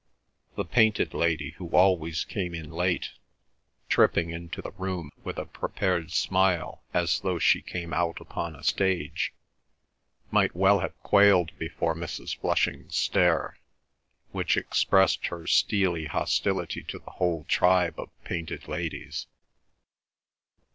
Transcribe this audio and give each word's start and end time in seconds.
The 0.55 0.65
painted 0.65 1.13
lady 1.13 1.51
who 1.57 1.69
always 1.77 2.23
came 2.25 2.55
in 2.55 2.71
late, 2.71 3.11
tripping 3.87 4.31
into 4.31 4.59
the 4.59 4.71
room 4.71 5.11
with 5.23 5.37
a 5.37 5.45
prepared 5.45 6.09
smile 6.11 6.81
as 6.91 7.19
though 7.19 7.37
she 7.37 7.61
came 7.61 7.93
out 7.93 8.19
upon 8.19 8.55
a 8.55 8.63
stage, 8.63 9.31
might 10.31 10.55
well 10.55 10.79
have 10.79 10.97
quailed 11.03 11.51
before 11.59 11.93
Mrs. 11.93 12.35
Flushing's 12.35 12.97
stare, 12.97 13.59
which 14.31 14.57
expressed 14.57 15.27
her 15.27 15.45
steely 15.45 16.05
hostility 16.07 16.81
to 16.85 16.97
the 16.97 17.11
whole 17.11 17.43
tribe 17.43 17.99
of 17.99 18.09
painted 18.23 18.67
ladies. 18.67 19.27